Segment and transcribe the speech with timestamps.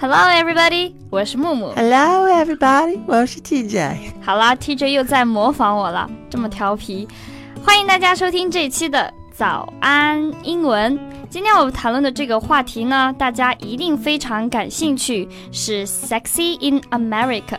[0.00, 0.92] Hello, everybody！
[1.10, 1.72] 我是木木。
[1.74, 3.00] Hello, everybody！
[3.04, 3.96] 我是 TJ。
[4.22, 7.08] 好啦，TJ 又在模仿我了，这么调皮。
[7.64, 10.96] 欢迎大家收听这一期的早安英文。
[11.28, 17.58] 今天我们谈论的这个话题呢，大家一定非常感兴趣，是 Sexy in America。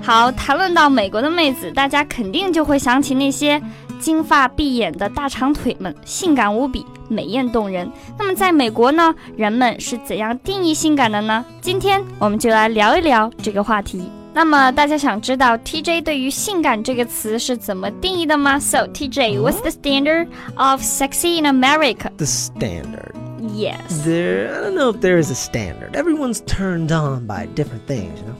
[0.00, 3.60] 好，谈论到美国的妹子，大家肯定就会想起那些
[4.02, 7.88] 金发碧眼的大长腿们，性感无比，美艳动人。
[8.18, 11.44] 那么在美国呢，人们是怎样定义性感的呢？
[11.60, 14.10] 今天我们就来聊一聊这个话题。
[14.34, 20.26] 那么大家想知道 TJ 对于性感这个词是怎么定义的吗？So TJ, what's the standard
[20.56, 22.10] of sexy in America?
[22.16, 23.12] The standard.
[23.54, 23.76] Yes.
[24.04, 25.92] There, I don't know if there is a standard.
[25.92, 28.36] Everyone's turned on by different things, you know.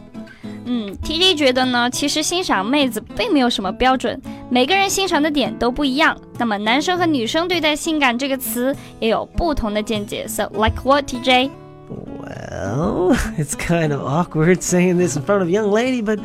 [0.64, 4.18] 嗯，TJ 觉得呢，其实欣赏妹子并没有什么标准，
[4.51, 6.17] 每个人欣赏的点都不一样。
[6.37, 10.27] 那么男生和女生对待性感这个词也有不同的见解。
[10.27, 11.49] So like what, TJ?
[11.89, 16.19] Well, it's kind of awkward saying this in front of a young lady, but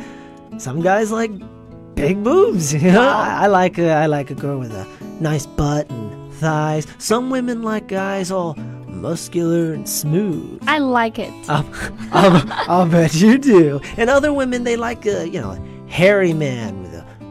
[0.57, 1.31] some guys like
[1.95, 2.73] big boobs.
[2.73, 3.19] You know, Wow.
[3.19, 4.85] I, I like a, I like a girl with a
[5.19, 6.85] nice butt and thighs.
[6.97, 8.55] Some women like guys all
[8.87, 10.61] muscular and smooth.
[10.67, 11.31] I like it.
[11.49, 11.65] I'll,
[12.11, 13.79] I'll, I'll bet you do.
[13.97, 16.86] And other women, they like a, you know, a hairy man with a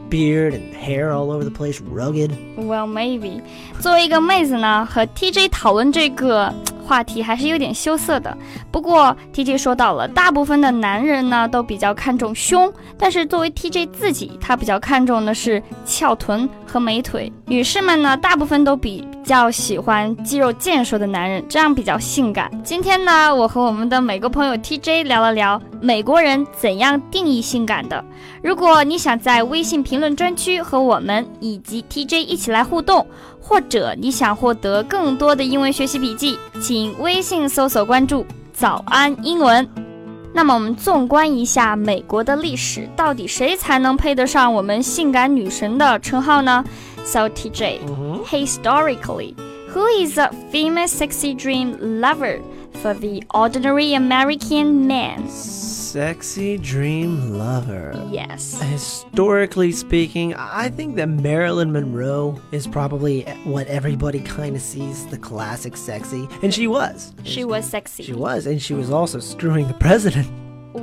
[0.08, 2.30] beard and hair all over the place, rugged.
[2.56, 3.40] Well, maybe.
[3.80, 6.52] 作为一个妹子呢，和 TJ 讨论这个
[6.84, 8.36] 话题还是有点羞涩的。
[8.70, 17.32] 不过 TJ 说到了，大部分的男人呢都比较看重胸，但是作为 TJ 自己，他比较看重的是翘臀和美腿。
[17.46, 22.50] 女士们呢，大部分都比较喜欢肌肉健硕的男人，这样比较性感。
[22.64, 28.02] 今天呢，我和我们的美国朋友 TJ 聊了聊美国人怎样定义性感的。
[28.42, 33.06] 如果你想在微信评论专区和我们以及 TJ 一起来互动，
[33.38, 39.68] 或者你想获得更多的英文学习笔记，请微信搜索关注“早安英文”。
[40.38, 46.64] 那么我们纵观一下美国的历史，到底谁才能配得上我们性感女神的称号呢
[47.04, 47.80] ？So TJ,
[48.24, 49.34] historically,
[49.74, 52.38] who is a famous sexy dream lover
[52.81, 55.27] for the ordinary American man?
[55.29, 57.93] Sexy dream lover.
[58.11, 58.59] Yes.
[58.59, 65.19] Historically speaking, I think that Marilyn Monroe is probably what everybody kind of sees the
[65.19, 67.13] classic sexy, and she was.
[67.23, 68.03] She was sexy.
[68.03, 70.25] She was, and she was also screwing the president.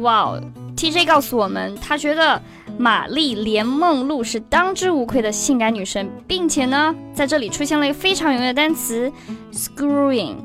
[0.00, 0.40] 哇哦，
[0.76, 2.40] TJ 告诉我们，他觉得
[2.78, 9.10] 玛丽莲梦露是当之无愧的性感女神，并且呢，在这里出现了一个非常有用的单词
[9.52, 10.36] screwing。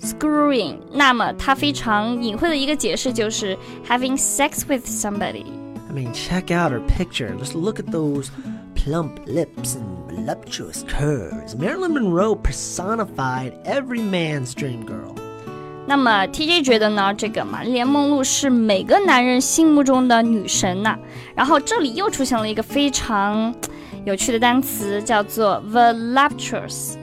[0.00, 3.56] screwing，那么它非常隐晦的一个解释就是
[3.88, 5.44] having sex with somebody。
[5.88, 7.34] I mean, check out her picture.
[7.38, 8.30] Just look at those
[8.74, 11.54] plump lips and voluptuous curves.
[11.56, 15.14] Marilyn Monroe personified every man's dream girl.
[15.86, 20.98] 那么 TJ 觉得呢，这个玛丽莲梦露是每个男人心目中的女神呐、
[21.34, 23.54] 然后这里又出现了一个非常
[24.06, 26.94] 有趣的单词，叫做 voluptuous。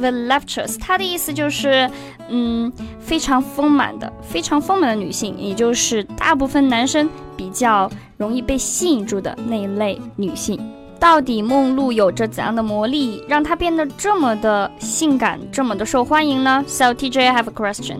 [0.00, 1.90] voluptuous，它的意思就是，
[2.28, 10.60] 嗯，非常丰满的，非常丰满的女性，也就是大部分男生比较容易被吸引住的那一类女性。
[11.00, 16.64] 到底梦露有着怎样的魔力，让她变得这么的性感，这么的受欢迎呢？
[16.66, 17.98] So TJ, I have a question.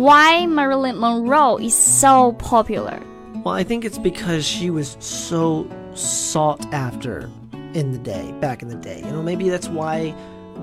[0.00, 2.94] Why Marilyn Monroe is so popular?
[3.44, 7.28] Well, I think it's because she was so sought after
[7.74, 9.04] in the day, back in the day.
[9.04, 10.12] You know, maybe that's why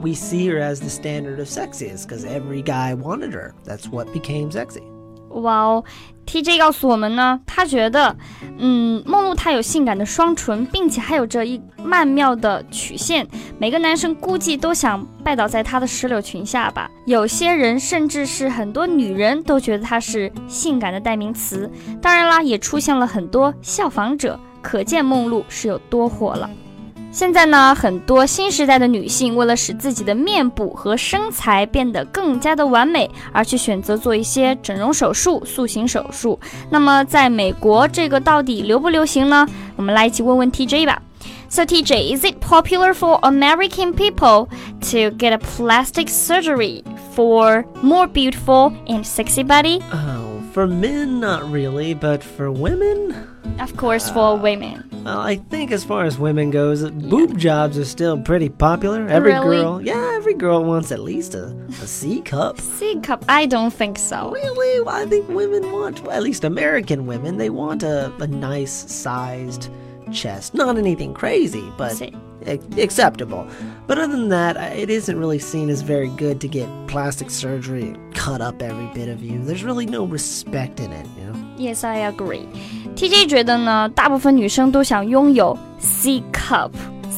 [0.04, 3.54] we see her as the standard of sexy, is because every guy wanted her.
[3.64, 4.82] That's what became sexy.
[5.30, 5.82] 哇哦
[6.26, 8.16] ，TJ 告诉我们呢，他觉得，
[8.58, 13.26] 嗯，梦露她有性感的双唇，并且还有着一曼妙的曲线，
[13.58, 16.88] 每个男生估计都想拜倒在她的石榴裙下吧。
[17.04, 21.68] 有些人甚至是很多女人都觉得她是性感的代名词。
[22.00, 26.48] 当然啦，也出现了很多效仿者，可见梦露是有多火了。
[27.13, 36.39] 现在呢，很多新时代的女性为了使自己的面部和身材变得更加的完美，而去选择做一些整容手术、塑形手术。
[36.69, 39.47] 那么，在美国这个到底流不流行呢？
[39.75, 41.01] 我们来一起问问 TJ 吧。
[41.49, 44.47] So TJ, is it popular for American people
[44.91, 46.83] to get a plastic surgery
[47.15, 49.81] for more beautiful and sexy body?
[49.91, 50.22] Oh,
[50.54, 53.12] for men, not really, but for women,
[53.58, 54.88] Of course, for uh, women.
[55.04, 59.06] well, I think as far as women goes, boob jobs are still pretty popular.
[59.08, 59.56] Every Really?
[59.56, 61.46] girl, yeah, every girl wants at least a,
[61.82, 62.60] a C cup.
[62.78, 63.24] C cup?
[63.28, 64.30] I don't think so.
[64.30, 64.80] Really?
[64.80, 68.72] Well, I think women want, well, at least American women, they want a, a nice
[68.72, 69.68] sized
[70.12, 70.54] chest.
[70.54, 72.14] Not anything crazy, but See.
[72.78, 73.46] acceptable.
[73.88, 77.96] But other than that, it isn't really seen as very good to get plastic surgery
[78.23, 79.39] cut up every bit of you.
[79.45, 81.35] There's really no respect in it, you know?
[81.57, 82.45] Yes, I agree.
[82.95, 86.71] TJ 觉得呢，大部分女生都想拥有 C cup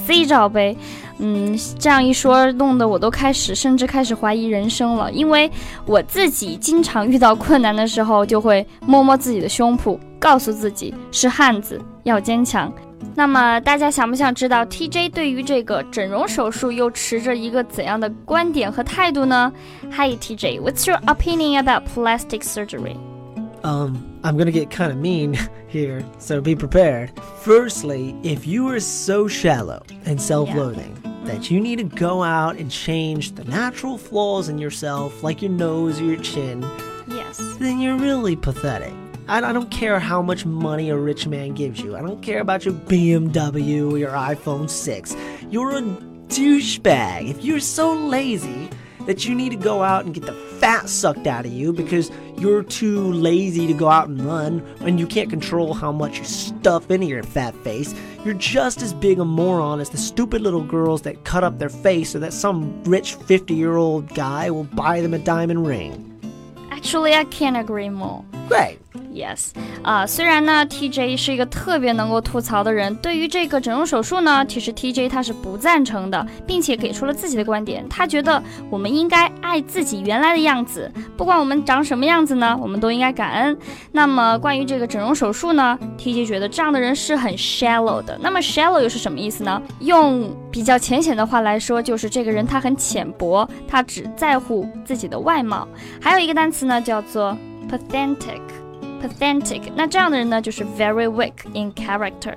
[0.05, 0.77] C 罩杯。
[1.23, 5.11] 嗯，这样一说，弄得我都开始甚至开始怀疑人生了。
[5.11, 5.49] 因为
[5.85, 12.73] 我自己经常遇到困难的时候，就会摸摸自己的胸脯，告诉自己是汉子，要坚强。
[13.13, 19.51] 那么大家想不想知道 TJ 对于这个整容手术又持着一个怎样的观点和态度呢？
[19.91, 22.95] Hi TJ，What's your opinion about plastic surgery?
[23.63, 25.37] Um, I'm gonna get kind of mean
[25.67, 27.11] here, so be prepared.
[27.43, 31.11] Firstly, if you are so shallow and self-loathing yeah.
[31.25, 35.51] that you need to go out and change the natural flaws in yourself, like your
[35.51, 36.65] nose or your chin,
[37.07, 38.93] yes, then you're really pathetic.
[39.28, 41.96] I, I don't care how much money a rich man gives you.
[41.96, 45.16] I don't care about your BMW or your iPhone 6.
[45.50, 47.30] You're a douchebag.
[47.30, 48.70] If you're so lazy
[49.06, 52.10] that you need to go out and get the fat sucked out of you because
[52.38, 56.24] you're too lazy to go out and run and you can't control how much you
[56.24, 57.94] stuff into your fat face,
[58.24, 61.68] you're just as big a moron as the stupid little girls that cut up their
[61.68, 66.12] face so that some rich 50 year old guy will buy them a diamond ring.
[66.70, 68.24] Actually, I can't agree more.
[68.48, 68.78] Great.
[69.16, 69.52] Yes，
[69.82, 77.88] 啊，虽然呢，TJ 是一个特别能够吐槽的人，对于这个整容手术呢，其实 TJ 他是不赞成的，并且给出了自己的观点。
[77.88, 83.56] 他觉得我们应该爱自己原来的样子，不管我们长什么样子呢，我们都应该感恩。
[83.90, 88.18] 那么关于这个整容手术呢，TJ 觉得这样的人是很 shallow 的。
[88.20, 89.62] 那么 shallow 又是什么意思呢？
[89.80, 95.66] 用比较浅显的话来说，就是这个人他很浅薄，他只在乎自己的外貌。
[96.02, 97.34] 还有一个单词呢，叫做
[97.70, 98.42] pathetic。
[99.05, 102.35] pathetic，那这样的人呢，就是 very weak in character。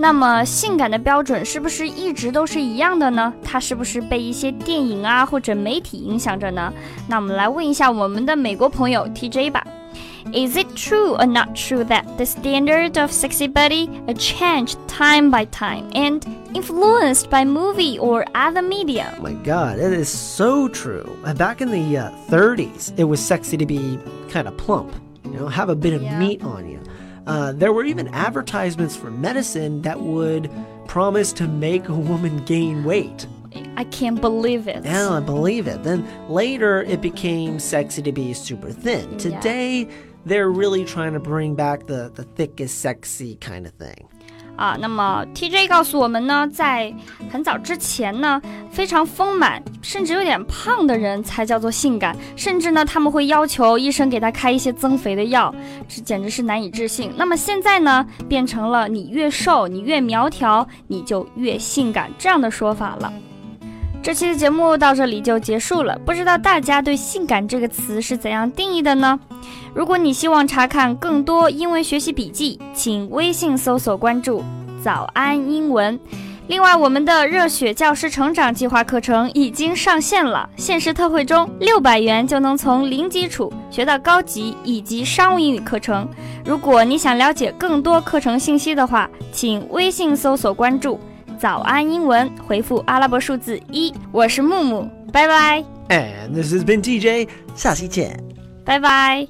[0.00, 3.32] 那么性感的标准是不是一直都是一样的呢？
[3.42, 6.72] 它是不是被一些电影啊或者媒体影响着呢？
[7.08, 9.66] 那我们来问一下我们的美国朋友 TJ 吧。
[10.32, 15.90] Is it true or not true that the standard of sexy body changed time by time
[15.92, 16.20] and
[16.52, 19.14] influenced by movie or other media?
[19.18, 21.06] Oh my God, it is so true.
[21.24, 23.98] Back in the uh, 30s, it was sexy to be
[24.30, 25.01] kind of plump you
[25.39, 26.19] know, have a bit of yeah.
[26.19, 26.81] meat on you.
[27.25, 30.51] Uh, there were even advertisements for medicine that would
[30.87, 33.27] promise to make a woman gain weight.
[33.77, 34.83] I can't believe it.
[34.83, 35.83] Yeah, I believe it.
[35.83, 39.17] Then later it became sexy to be super thin.
[39.17, 39.95] Today, yeah.
[40.25, 44.09] they're really trying to bring back the, the thick is sexy kind of thing.
[44.55, 46.93] 啊，那么 TJ 告诉我们呢，在
[47.31, 48.41] 很早之前呢，
[48.71, 55.53] 非常丰满甚至有点胖的人才叫做性感，甚至呢他们会要求医生给他开一些增肥的药，
[55.87, 57.11] 这简直是难以置信。
[57.17, 63.11] 那么现在呢，变成了你越瘦，你越苗条，你就越性感这样的说法了。
[64.03, 69.17] 这期的节目到这里就结束了，不知道大家对“性感”这个词是怎样定义的呢？
[69.73, 74.43] 如果你希望查看更多英文学习笔记，请微信搜索关注
[74.83, 75.97] “早安英文”。
[76.47, 86.05] 另外，我们的热血教师成长计划课程已经上线了，限时特惠中，六百元就能从零基础学到高级以及商务英语课程。
[86.43, 90.99] 如果你想了解更多课程信息的话，请微信搜索关注。
[91.43, 93.93] 早安英文，回复阿拉伯数字一。
[94.13, 95.61] 我是木木，拜拜。
[95.89, 98.17] And this has been TJ，下期见，
[98.63, 99.27] 拜拜。